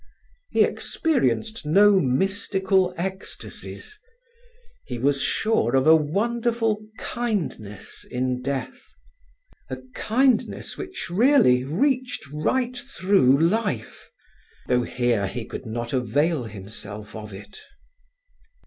[0.49, 3.99] He experienced no mystical ecstasies.
[4.83, 8.93] He was sure of a wonderful kindness in death,
[9.69, 14.09] a kindness which really reached right through life,
[14.67, 17.61] though here he could not avail himself of it.